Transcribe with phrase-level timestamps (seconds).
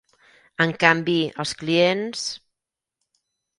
[0.65, 2.25] En canvi, els clients...